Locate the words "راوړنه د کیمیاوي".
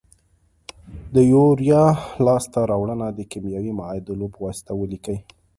2.71-3.73